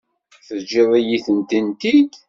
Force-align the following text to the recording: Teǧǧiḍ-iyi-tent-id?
Teǧǧiḍ-iyi-tent-id? 0.45 2.11